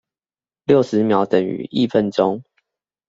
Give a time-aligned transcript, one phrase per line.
[0.65, 2.41] 六十秒等於一分鐘